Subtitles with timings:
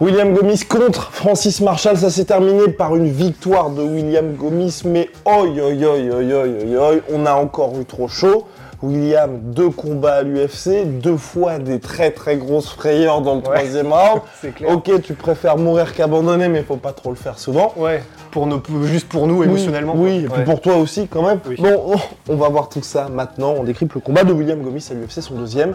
[0.00, 5.10] William Gomis contre Francis Marshall, ça s'est terminé par une victoire de William Gomis, mais
[5.24, 8.46] oi oi oi oi oi oi oi, on a encore eu trop chaud.
[8.80, 13.92] William, deux combats à l'UFC, deux fois des très très grosses frayeurs dans le troisième
[13.92, 14.20] round.
[14.68, 17.72] Ok, tu préfères mourir qu'abandonner, mais faut pas trop le faire souvent.
[17.76, 19.94] Ouais, pour nos, juste pour nous Oui, émotionnellement.
[19.96, 20.44] Oui, et puis Ouais.
[20.44, 21.40] pour toi aussi quand même.
[21.48, 21.56] Oui.
[21.58, 21.96] Bon,
[22.28, 23.56] on, va voir tout ça maintenant.
[23.58, 25.74] On décrypte le combat de William Gomis à l'UFC, son deuxième.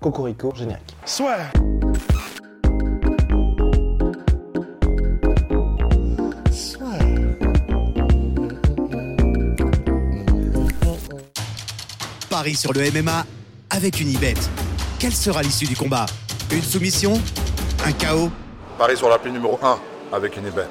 [0.00, 0.96] Cocorico, générique.
[12.46, 13.24] Paris sur le MMA
[13.70, 14.34] avec une ibet.
[15.00, 16.06] Quelle sera l'issue du combat?
[16.52, 17.14] Une soumission?
[17.84, 18.30] Un chaos
[18.78, 20.70] Paris sur l'appli numéro 1 avec une bête.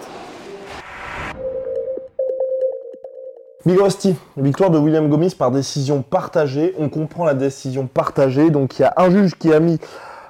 [3.66, 6.74] Big Rusty, victoire de William Gomis par décision partagée.
[6.80, 8.52] On comprend la décision partagée.
[8.52, 9.78] Donc il y a un juge qui a mis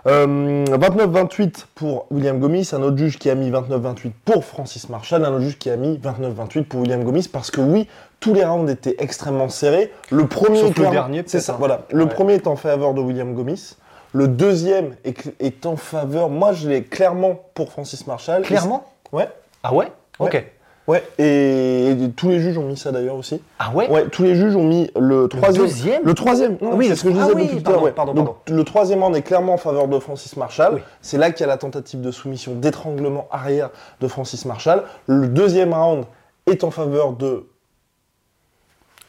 [0.07, 5.23] euh, 29-28 pour William Gomis, un autre juge qui a mis 29-28 pour Francis Marshall,
[5.23, 7.87] un autre juge qui a mis 29-28 pour William Gomis parce que oui,
[8.25, 9.91] tous les rounds étaient extrêmement serrés.
[10.09, 11.53] Le premier, Sauf le clairement- dernier, c'est ça.
[11.53, 11.57] hein.
[11.59, 12.09] Voilà, le Ouais.
[12.09, 13.75] premier est en faveur de William Gomis.
[14.13, 16.29] Le deuxième est, est en faveur.
[16.29, 18.41] Moi, je l'ai clairement pour Francis Marshall.
[18.41, 19.29] Clairement Ouais.
[19.61, 20.43] Ah ouais Ok.
[20.87, 21.03] Ouais.
[21.19, 23.41] Et, et tous les juges ont mis ça d'ailleurs aussi.
[23.59, 25.65] Ah ouais Ouais, tous les juges ont mis le troisième.
[25.65, 26.57] deuxième Le troisième.
[26.61, 27.93] Non, oui, c'est le- ce que je ah disais oui, depuis tout à l'heure.
[27.93, 30.75] pardon, Donc, le troisième round est clairement en faveur de Francis Marshall.
[30.75, 30.81] Oui.
[31.01, 33.69] C'est là qu'il y a la tentative de soumission, d'étranglement arrière
[34.01, 34.81] de Francis Marshall.
[35.05, 36.05] Le deuxième round
[36.47, 37.45] est en faveur de.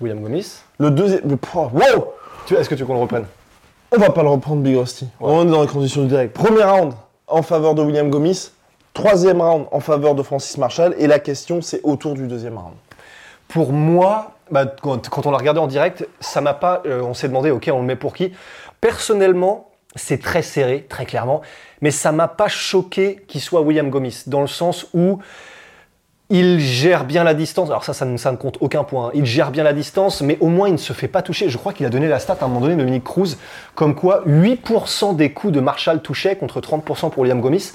[0.01, 0.61] William Gomis.
[0.79, 1.23] Le deuxième.
[1.55, 2.13] wow
[2.51, 3.25] Est-ce que tu veux qu'on le reprenne?
[3.93, 5.09] On va pas le reprendre, Big Rusty.
[5.21, 6.35] On est dans les conditions du direct.
[6.35, 6.93] Premier round
[7.27, 8.51] en faveur de William Gomis.
[8.93, 10.95] Troisième round en faveur de Francis Marshall.
[10.99, 12.75] Et la question, c'est autour du deuxième round.
[13.49, 16.83] Pour moi, bah, quand, quand on l'a regardé en direct, ça m'a pas.
[16.87, 18.33] euh, on s'est demandé, ok, on le met pour qui?
[18.81, 21.41] Personnellement, c'est très serré, très clairement,
[21.81, 25.19] mais ça m'a pas choqué qu'il soit William Gomis, dans le sens où
[26.29, 27.69] il gère bien la distance.
[27.69, 29.09] Alors ça, ça ne, compte aucun point.
[29.09, 29.11] hein.
[29.15, 31.49] Il gère bien la distance, mais au moins il ne se fait pas toucher.
[31.49, 33.37] Je crois qu'il a donné la stat à un moment donné, Dominique Cruz,
[33.75, 37.73] comme quoi 8% des coups de Marshall touchaient contre 30% pour William Gomis.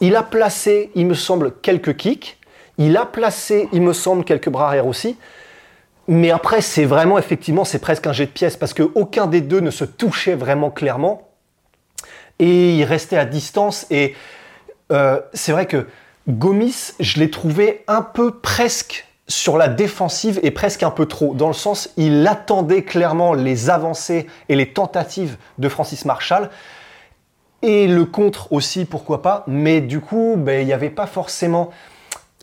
[0.00, 2.38] Il a placé, il me semble, quelques kicks.
[2.78, 5.16] Il a placé, il me semble, quelques bras arrière aussi.
[6.08, 9.60] Mais après, c'est vraiment, effectivement, c'est presque un jet de pièce parce qu'aucun des deux
[9.60, 11.28] ne se touchait vraiment clairement.
[12.38, 13.86] Et il restait à distance.
[13.90, 14.14] Et
[14.90, 15.86] euh, c'est vrai que
[16.28, 21.34] Gomis, je l'ai trouvé un peu presque sur la défensive et presque un peu trop.
[21.34, 26.50] Dans le sens, il attendait clairement les avancées et les tentatives de Francis Marshall.
[27.62, 29.44] Et le contre aussi, pourquoi pas.
[29.46, 31.70] Mais du coup, ben, il n'y avait pas forcément.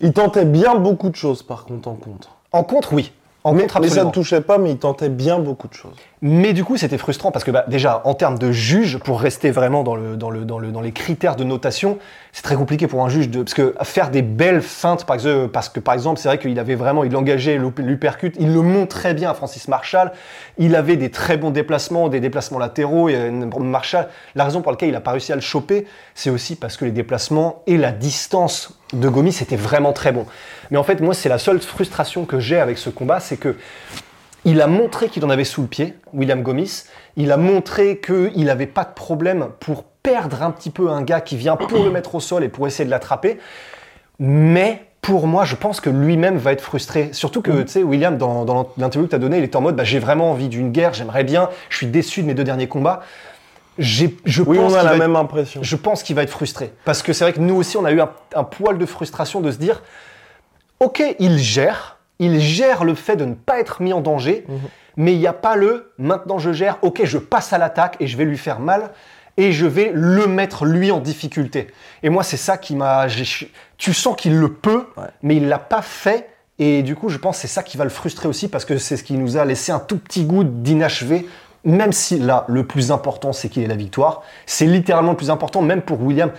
[0.01, 2.37] Il tentait bien beaucoup de choses, par contre, en contre.
[2.51, 3.11] En contre, oui.
[3.45, 5.95] En mais, contre, mais ça ne touchait pas, mais il tentait bien beaucoup de choses.
[6.21, 9.49] Mais du coup, c'était frustrant parce que bah, déjà, en termes de juge, pour rester
[9.49, 11.99] vraiment dans, le, dans, le, dans, le, dans les critères de notation,
[12.33, 15.47] c'est très compliqué pour un juge de parce que faire des belles feintes, par exemple,
[15.47, 18.61] parce que par exemple, c'est vrai qu'il avait vraiment, il engageait l'up- l'uppercut, il le
[18.61, 20.11] montrait bien à Francis Marshall.
[20.57, 23.07] Il avait des très bons déplacements, des déplacements latéraux.
[23.07, 26.57] Et Marshall, la raison pour laquelle il n'a pas réussi à le choper, c'est aussi
[26.57, 30.25] parce que les déplacements et la distance de Gomis étaient vraiment très bons.
[30.71, 33.55] Mais en fait, moi, c'est la seule frustration que j'ai avec ce combat, c'est que
[34.45, 36.83] il a montré qu'il en avait sous le pied, William Gomis.
[37.17, 41.19] Il a montré qu'il n'avait pas de problème pour perdre un petit peu un gars
[41.19, 43.37] qui vient pour le mettre au sol et pour essayer de l'attraper.
[44.17, 47.09] Mais pour moi, je pense que lui-même va être frustré.
[47.11, 49.61] Surtout que, tu sais, William, dans, dans l'interview que tu as donnée, il était en
[49.61, 52.43] mode bah, j'ai vraiment envie d'une guerre, j'aimerais bien, je suis déçu de mes deux
[52.43, 53.01] derniers combats.
[53.79, 55.61] J'ai- Je Oui, pense on a qu'il la va être- même impression.
[55.63, 56.73] je pense qu'il va être frustré.
[56.85, 59.41] Parce que c'est vrai que nous aussi, on a eu un, un poil de frustration
[59.41, 59.81] de se dire,
[60.79, 64.45] ok, il gère, il gère le fait de ne pas être mis en danger,
[64.97, 68.07] mais il n'y a pas le maintenant je gère, ok, je passe à l'attaque et
[68.07, 68.91] je vais lui faire mal
[69.37, 71.67] et je vais le mettre lui en difficulté.
[72.03, 73.07] Et moi, c'est ça qui m'a.
[73.77, 74.85] Tu sens qu'il le peut,
[75.23, 76.29] mais il l'a pas fait.
[76.61, 78.77] Et du coup, je pense que c'est ça qui va le frustrer aussi parce que
[78.77, 81.25] c'est ce qui nous a laissé un tout petit goût d'inachevé.
[81.65, 84.23] Même si là, le plus important, c'est qu'il ait la victoire.
[84.45, 86.31] C'est littéralement le plus important, même pour William.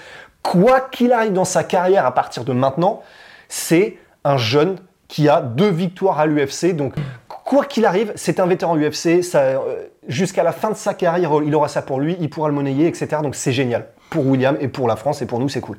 [0.42, 3.02] Quoi qu'il arrive dans sa carrière à partir de maintenant,
[3.48, 4.76] c'est un jeune
[5.08, 6.74] qui a deux victoires à l'UFC.
[6.74, 6.94] Donc,
[7.28, 9.20] quoi qu'il arrive, c'est un vétéran UFC.
[9.34, 9.58] Euh,
[10.06, 12.86] jusqu'à la fin de sa carrière, il aura ça pour lui, il pourra le monnayer,
[12.86, 13.18] etc.
[13.22, 15.76] Donc, c'est génial pour William et pour la France et pour nous, c'est cool.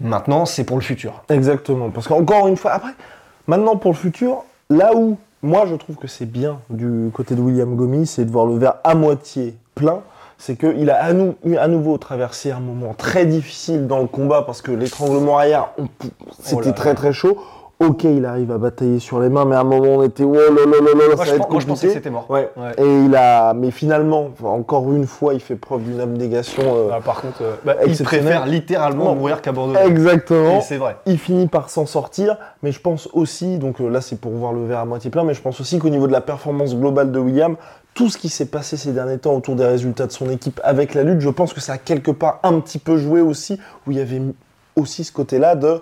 [0.00, 1.22] Maintenant, c'est pour le futur.
[1.28, 1.90] Exactement.
[1.90, 2.92] Parce qu'encore une fois, après,
[3.46, 7.40] maintenant pour le futur, là où moi je trouve que c'est bien du côté de
[7.40, 10.00] William Gomis, c'est de voir le verre à moitié plein.
[10.40, 14.42] C'est qu'il a à, nou- à nouveau traversé un moment très difficile dans le combat
[14.42, 15.70] parce que l'étranglement arrière,
[16.40, 17.38] c'était Oh là très très chaud.
[17.80, 20.32] Ok, il arrive à batailler sur les mains, mais à un moment on était oh
[20.34, 21.86] là là là ça va être moi, je pensais compliqué.
[21.86, 22.26] que c'était mort.
[22.28, 22.50] Ouais.
[22.56, 22.72] Ouais.
[22.76, 26.62] Et il a, mais finalement, encore une fois, il fait preuve d'une abnégation.
[26.66, 29.78] euh, Ah, par contre, euh, bah, il préfère littéralement mourir qu'abandonner.
[29.86, 30.58] Exactement.
[30.58, 30.96] Et c'est vrai.
[31.06, 34.52] Il finit par s'en sortir, mais je pense aussi, donc euh, là c'est pour voir
[34.52, 37.12] le verre à moitié plein, mais je pense aussi qu'au niveau de la performance globale
[37.12, 37.54] de William,
[37.94, 40.94] tout ce qui s'est passé ces derniers temps autour des résultats de son équipe avec
[40.94, 43.92] la lutte, je pense que ça a quelque part un petit peu joué aussi, où
[43.92, 44.20] il y avait
[44.74, 45.80] aussi ce côté-là de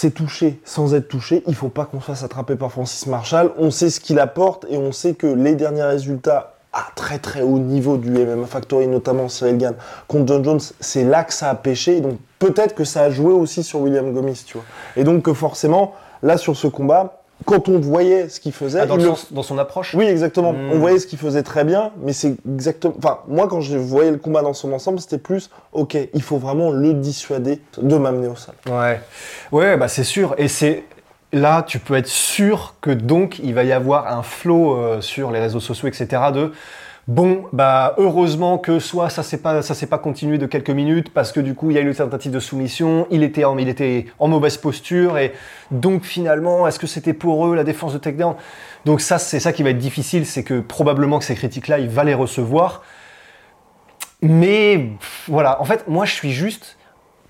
[0.00, 3.52] c'est touché sans être touché, il faut pas qu'on se fasse attraper par Francis Marshall,
[3.58, 7.42] on sait ce qu'il apporte et on sait que les derniers résultats à très très
[7.42, 9.74] haut niveau du MMA Factory, notamment Cyril Gann
[10.08, 13.34] contre John Jones, c'est là que ça a pêché, donc peut-être que ça a joué
[13.34, 14.64] aussi sur William Gomis, tu vois.
[14.96, 15.92] Et donc que forcément,
[16.22, 19.14] là sur ce combat, quand on voyait ce qu'il faisait, Ah, dans, il le le-
[19.14, 20.52] sens- dans son approche oui, exactement.
[20.52, 20.70] Hmm.
[20.72, 22.94] On voyait ce qu'il faisait très bien, mais c'est exactement.
[22.98, 26.36] Enfin, moi, quand je voyais le combat dans son ensemble, c'était plus, ok, il faut
[26.38, 28.54] vraiment le dissuader de m'amener au sol.
[28.70, 29.00] Ouais,
[29.52, 30.34] ouais, bah c'est sûr.
[30.38, 30.84] Et c'est
[31.32, 35.30] là, tu peux être sûr que donc il va y avoir un flow euh, sur
[35.30, 36.08] les réseaux sociaux, etc.
[36.34, 36.52] De
[37.10, 41.12] bon, bah heureusement que soit ça s'est pas ça s'est pas continué de quelques minutes
[41.12, 44.28] parce que du coup il y a eu une tentative de soumission, il était en
[44.28, 45.32] mauvaise posture et
[45.72, 48.36] donc finalement est-ce que c'était pour eux la défense de takedown
[48.84, 51.80] Donc ça c'est ça qui va être difficile, c'est que probablement que ces critiques là
[51.80, 52.82] il va les recevoir.
[54.22, 54.90] Mais
[55.28, 56.76] voilà, en fait, moi je suis juste,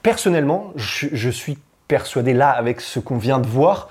[0.03, 1.56] personnellement, je suis
[1.87, 3.91] persuadé là avec ce qu'on vient de voir.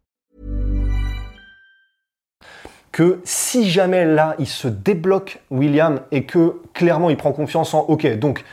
[3.23, 8.17] Si jamais là il se débloque William et que clairement il prend confiance en ok
[8.19, 8.43] donc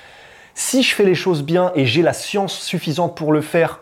[0.54, 3.80] si je fais les choses bien et j'ai la science suffisante pour le faire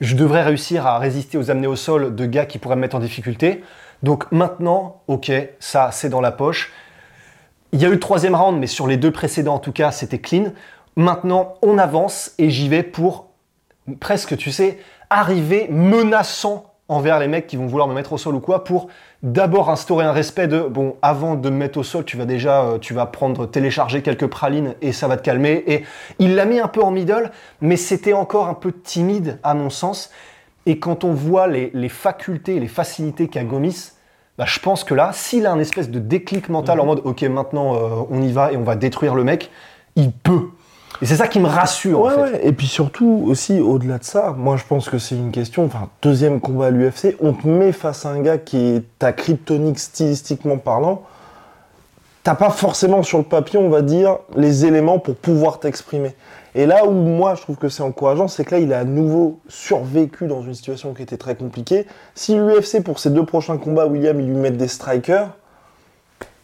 [0.00, 2.96] je devrais réussir à résister aux amenés au sol de gars qui pourraient me mettre
[2.96, 3.64] en difficulté.
[4.02, 6.72] Donc maintenant ok ça c'est dans la poche.
[7.72, 9.90] Il y a eu le troisième round mais sur les deux précédents en tout cas
[9.90, 10.52] c'était clean.
[10.96, 13.28] Maintenant on avance et j'y vais pour
[14.00, 14.78] presque, tu sais,
[15.10, 18.88] arriver menaçant envers les mecs qui vont vouloir me mettre au sol ou quoi, pour
[19.22, 22.62] d'abord instaurer un respect de bon, avant de me mettre au sol, tu vas déjà,
[22.62, 25.64] euh, tu vas prendre, télécharger quelques pralines et ça va te calmer.
[25.66, 25.84] Et
[26.18, 27.30] il l'a mis un peu en middle,
[27.60, 30.10] mais c'était encore un peu timide à mon sens.
[30.66, 33.92] Et quand on voit les, les facultés, les facilités qu'a Gomis,
[34.38, 37.22] bah, je pense que là, s'il a un espèce de déclic mental en mode ok,
[37.22, 39.50] maintenant euh, on y va et on va détruire le mec,
[39.96, 40.50] il peut.
[41.00, 42.20] Et c'est ça qui me rassure en Ouais, fait.
[42.20, 42.46] ouais.
[42.48, 45.88] Et puis surtout, aussi, au-delà de ça, moi je pense que c'est une question, enfin,
[46.02, 49.78] deuxième combat à l'UFC, on te met face à un gars qui est ta kryptonique
[49.78, 51.02] stylistiquement parlant,
[52.24, 56.16] t'as pas forcément sur le papier, on va dire, les éléments pour pouvoir t'exprimer.
[56.56, 58.84] Et là où moi je trouve que c'est encourageant, c'est que là il a à
[58.84, 61.86] nouveau survécu dans une situation qui était très compliquée.
[62.16, 65.28] Si l'UFC pour ses deux prochains combats, William, il lui met des strikers,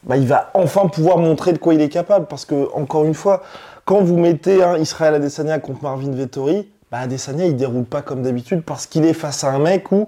[0.06, 2.26] bah, il va enfin pouvoir montrer de quoi il est capable.
[2.26, 3.42] Parce que, encore une fois,
[3.84, 8.22] quand vous mettez un Israël Adesanya contre Marvin Vettori, bah, Adesanya il déroule pas comme
[8.22, 10.06] d'habitude parce qu'il est face à un mec où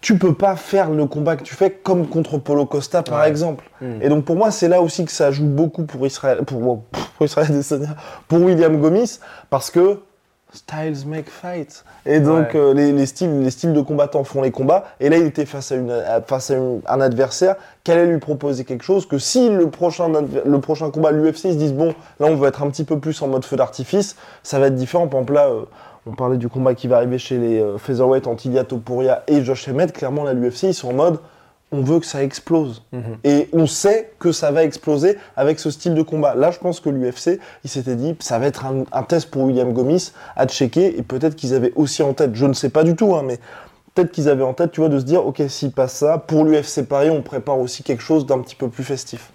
[0.00, 3.28] tu peux pas faire le combat que tu fais comme contre Polo Costa par Ouais.
[3.28, 3.64] exemple.
[3.80, 4.02] Mm.
[4.02, 6.82] Et donc pour moi c'est là aussi que ça joue beaucoup pour Israël, pour,
[7.16, 7.96] pour Israël Adesanya,
[8.28, 10.00] pour William Gomis parce que
[10.54, 11.84] styles make fight.
[12.06, 12.60] Et donc Ouais.
[12.60, 14.84] euh, les, les styles, les styles de combattants font les combats.
[15.00, 18.06] Et là il était face à, une, à- face à une- un adversaire qui allait
[18.06, 21.74] lui proposer quelque chose que si le prochain, le prochain combat l'UFC ils se disent
[21.74, 24.68] bon là on veut être un petit peu plus en mode feu d'artifice, ça va
[24.68, 25.06] être différent.
[25.08, 25.62] Par exemple là euh,
[26.06, 29.68] on parlait du combat qui va arriver chez les euh, featherweight Antilia Topuria et Josh
[29.68, 29.90] Emmett.
[29.90, 31.18] Clairement, là, l'UFC, ils sont en mode
[31.76, 32.82] on veut que ça explose.
[33.24, 36.34] Et on sait que ça va exploser avec ce style de combat.
[36.34, 39.42] Là, je pense que l'UFC, il s'était dit ça va être un, un test pour
[39.42, 40.96] William Gomis à checker.
[40.98, 43.38] Et peut-être qu'ils avaient aussi en tête, je ne sais pas du tout, hein, mais
[43.94, 46.44] peut-être qu'ils avaient en tête, tu vois, de se dire ok, s'il passe ça, pour
[46.44, 49.30] l'UFC Paris, on prépare aussi quelque chose d'un petit peu plus festif.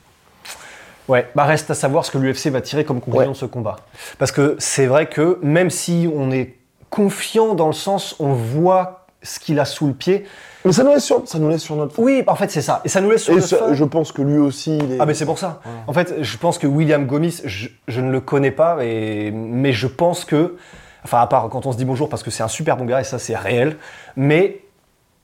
[1.08, 3.34] Ouais, bah reste à savoir ce que l'UFC va tirer comme conclusion Ouais.
[3.34, 3.78] de ce combat.
[4.20, 6.56] Parce que c'est vrai que même si on est
[6.92, 10.26] confiant dans le sens on voit ce qu'il a sous le pied.
[10.66, 12.02] Mais ça nous laisse sur, ça nous laisse sur notre fin.
[12.02, 12.82] Oui, en fait c'est ça.
[12.86, 13.74] Et ça nous laisse sur Et notre ça- fin.
[13.74, 14.98] je pense que lui aussi, il est.
[15.00, 15.62] Ah mais c'est pour ça.
[15.88, 19.74] En fait, je pense que William Gomis, je, je ne le connais pas, et- mais
[19.74, 20.56] je pense que,
[21.04, 23.02] enfin à part quand on se dit bonjour parce que c'est un super bon gars
[23.02, 23.78] et ça c'est réel,
[24.16, 24.62] mais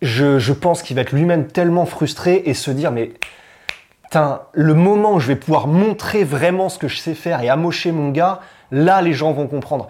[0.01, 3.11] je, je pense qu'il va être lui-même tellement frustré et se dire mais
[4.53, 7.91] le moment où je vais pouvoir montrer vraiment ce que je sais faire et amocher
[7.91, 8.39] mon gars,
[8.71, 9.87] là les gens vont comprendre.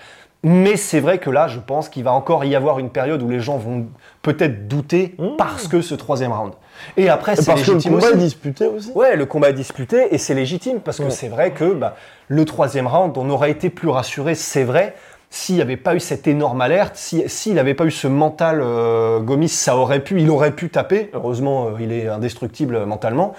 [0.48, 3.30] Mais c'est vrai que là, je pense qu'il va encore y avoir une période où
[3.30, 3.88] les gens vont
[4.22, 6.54] peut-être douter parce que ce troisième round.
[6.98, 8.16] Et après, c'est parce que le légitime combat aussi.
[8.16, 8.92] est disputé aussi.
[8.94, 11.10] Ouais, le combat est disputé et c'est légitime parce que Ouais.
[11.10, 11.96] c'est vrai que bah,
[12.28, 14.94] le troisième round, on aurait été plus rassuré, c'est vrai.
[15.32, 18.62] S'il n'y avait pas eu cette énorme alerte, si- s'il n'avait pas eu ce mental
[18.62, 21.10] euh, Gomis, ça aurait pu, il aurait pu taper.
[21.14, 23.34] Heureusement, euh, il est indestructible euh, mentalement.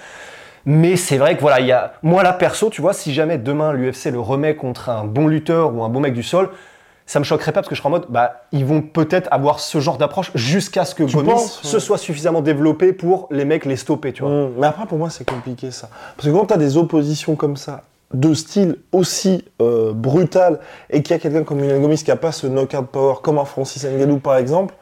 [0.65, 3.37] Mais c'est vrai que voilà, il y a, moi là perso, tu vois, si jamais
[3.37, 6.49] demain l'UFC le remet contre un bon lutteur ou un bon mec du sol,
[7.07, 9.59] ça me choquerait pas parce que je serais en mode, bah, ils vont peut-être avoir
[9.59, 11.79] ce genre d'approche jusqu'à ce que Tu Gomis penses, se ouais.
[11.79, 14.31] soit suffisamment développé pour les mecs les stopper, tu vois.
[14.31, 15.89] Hum, Mais après, pour moi, c'est compliqué ça.
[16.15, 17.81] Parce que quand tu as des oppositions comme ça,
[18.13, 20.59] de style aussi euh, brutal,
[20.89, 23.37] et qu'il y a quelqu'un comme William Gomis qui a pas ce knockout power, comme
[23.39, 24.75] un Francis Ngannou par exemple.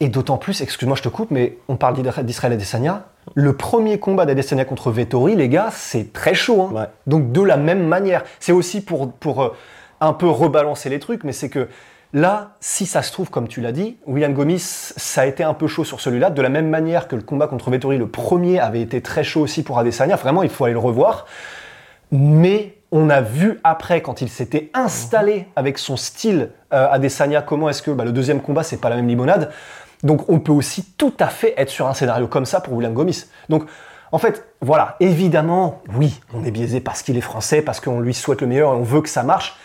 [0.00, 3.04] Et d'autant plus, excuse-moi, je te coupe, mais on parle d'Isra- d'Israël Adesanya.
[3.34, 6.62] Le premier combat d'Adesanya contre Vettori, les gars, c'est très chaud.
[6.62, 6.74] hein.
[6.74, 6.86] Ouais.
[7.06, 8.24] Donc de la même manière.
[8.40, 9.54] C'est aussi pour, pour euh,
[10.00, 11.68] un peu rebalancer les trucs, mais c'est que
[12.12, 15.54] là, si ça se trouve, comme tu l'as dit, William Gomis, ça a été un
[15.54, 18.60] peu chaud sur celui-là, de la même manière que le combat contre Vettori, le premier,
[18.60, 20.16] avait été très chaud aussi pour Adesanya.
[20.16, 21.26] Vraiment, il faut aller le revoir.
[22.10, 27.68] Mais on a vu après, quand il s'était installé avec son style euh, Adesanya, comment
[27.68, 29.50] est-ce que bah, le deuxième combat, c'est pas la même limonade.
[30.02, 32.94] Donc on peut aussi tout à fait être sur un scénario comme ça pour William
[32.94, 33.24] Gomis.
[33.48, 33.64] Donc
[34.12, 38.14] en fait, voilà, évidemment, oui, on est biaisé parce qu'il est français, parce qu'on lui
[38.14, 39.56] souhaite le meilleur et on veut que ça marche.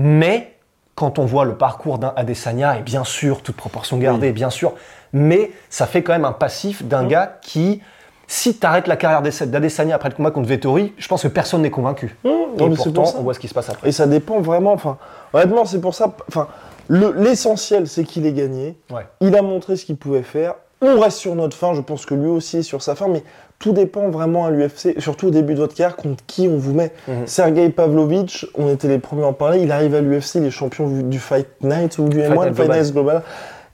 [0.00, 0.54] Mais
[0.94, 4.72] quand on voit le parcours d'un Adesanya, et bien sûr, toute proportion gardée, bien sûr,
[5.12, 7.82] mais ça fait quand même un passif d'un gars qui,
[8.28, 11.28] si tu arrêtes la carrière d'Ades- d'Adesanya après le combat contre Vettori, je pense que
[11.28, 12.16] personne n'est convaincu.
[12.24, 13.88] non, et pourtant, pour on voit ce qui se passe après.
[13.88, 14.72] Et ça dépend vraiment.
[14.72, 14.98] Enfin,
[15.32, 16.14] honnêtement, c'est pour ça.
[16.28, 16.46] Enfin,
[16.88, 18.78] le- l'essentiel, c'est qu'il ait gagné.
[18.90, 19.06] Ouais.
[19.20, 20.54] Il a montré ce qu'il pouvait faire.
[20.80, 21.74] On reste sur notre fin.
[21.74, 23.08] Je pense que lui aussi est sur sa fin.
[23.08, 23.22] Mais
[23.58, 26.72] tout dépend vraiment à l'UFC, surtout au début de votre carrière, contre qui on vous
[26.72, 26.92] met.
[27.08, 27.26] Mhm.
[27.26, 29.60] Sergei Pavlovich, on était les premiers à en parler.
[29.60, 32.54] Il arrive à l'UFC, il est champion du- Fight Night ou du Fight M1, Night
[32.56, 32.80] Fight Global.
[32.82, 33.22] Night Global.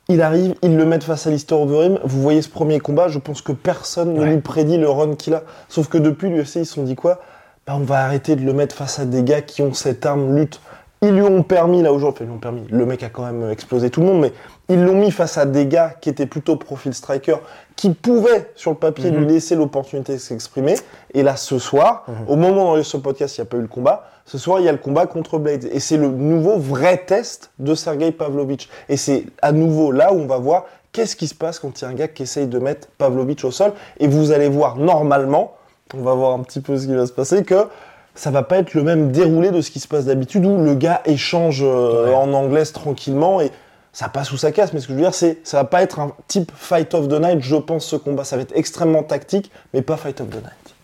[0.08, 1.98] Il arrive, ils le mettent face à Lister Overeem.
[2.04, 5.32] Vous voyez ce premier combat, je pense que personne ne lui prédit le run qu'il
[5.34, 5.42] a.
[5.68, 7.20] Sauf que depuis l'UFC, ils se sont dit quoi?
[7.66, 10.36] Bah, On va arrêter de le mettre face à des gars qui ont cette arme
[10.36, 10.60] lutte.
[11.06, 13.24] Ils lui ont permis, là aujourd'hui, enfin, ils lui ont permis, le mec a quand
[13.24, 14.32] même explosé tout le monde, mais
[14.68, 17.36] ils l'ont mis face à des gars qui étaient plutôt profil striker,
[17.76, 19.18] qui pouvaient, sur le papier, Mhm.
[19.18, 20.76] lui laisser l'opportunité de s'exprimer.
[21.12, 22.14] Et là, ce soir, Mhm.
[22.28, 24.64] au moment où ce podcast, il n'y a pas eu le combat, ce soir, il
[24.64, 25.68] y a le combat contre Blade.
[25.70, 28.70] Et c'est le nouveau vrai test de Sergei Pavlovich.
[28.88, 31.84] Et c'est à nouveau là où on va voir qu'est-ce qui se passe quand il
[31.84, 33.72] y a un gars qui essaye de mettre Pavlovich au sol.
[34.00, 35.52] Et vous allez voir normalement,
[35.92, 37.66] on va voir un petit peu ce qui va se passer, que
[38.14, 40.74] ça va pas être le même déroulé de ce qui se passe d'habitude où le
[40.74, 42.14] gars échange euh, Ouais.
[42.14, 43.50] en anglaise tranquillement et
[43.92, 44.72] ça passe ou ça casse.
[44.72, 47.08] Mais ce que je veux dire, c'est ça va pas être un type Fight of
[47.08, 48.24] the Night, je pense, ce combat.
[48.24, 50.74] Ça va être extrêmement tactique, mais pas Fight of the Night.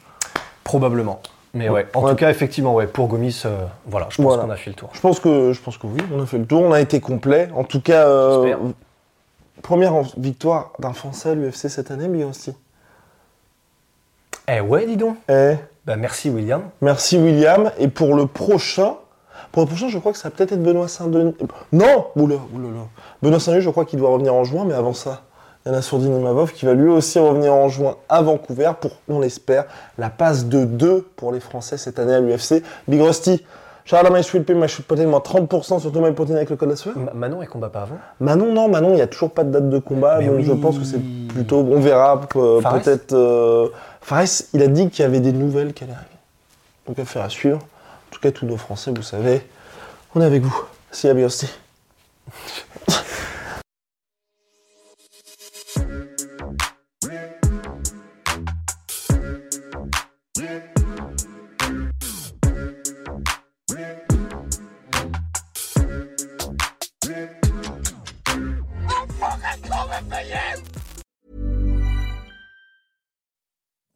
[0.65, 1.21] Probablement.
[1.53, 2.11] Mais ouais, en Ouais.
[2.11, 4.45] tout cas, effectivement, ouais, pour Gomis, euh, voilà, je pense Voilà.
[4.45, 4.91] qu'on a fait le tour.
[4.93, 7.01] Je pense que, je pense que oui, on a fait le tour, on a été
[7.01, 7.49] complet.
[7.57, 8.55] En tout cas, euh,
[9.63, 12.53] première victoire d'un Français à l'UFC cette année, Big Rusty.
[14.49, 15.17] Eh ouais, dis donc.
[15.29, 15.55] Eh,
[15.87, 16.63] Bah merci William.
[16.81, 17.71] merci William.
[17.79, 18.95] Et pour le prochain,
[19.53, 21.35] pour le prochain, je crois que ça va peut-être être Benoît Saint-Denis.
[21.73, 22.85] Non, oula, oulala.
[23.23, 25.23] Benoît Saint-Denis, je crois qu'il doit revenir en juin, mais avant ça,
[25.65, 28.71] il y en a Sourdine Imavov qui va lui aussi revenir en juin à Vancouver
[28.81, 29.65] pour, on l'espère,
[29.99, 32.63] la passe de 2 pour les Français cette année à l'UFC.
[32.89, 33.45] Big Rusty,
[33.93, 36.57] à my sweet pea, my sweet protein, moins 30% sur tout my protein avec le
[36.57, 36.97] code la sueur.
[36.97, 39.51] Ma- Manon, elle combat pas avant Manon, non, Manon, il n'y a toujours pas de
[39.51, 40.45] date de combat, Mais donc oui.
[40.45, 41.59] je pense que c'est plutôt.
[41.59, 43.13] On verra, euh, peut-être.
[43.15, 43.69] euh,
[44.01, 46.11] Fares, il a dit qu'il y avait des nouvelles qui allaient arriver.
[46.87, 47.59] Donc affaire à suivre.
[47.59, 49.47] En tout cas, tous nos Français, vous savez,
[50.15, 50.65] on est avec vous.
[50.91, 51.49] Si la Biosty.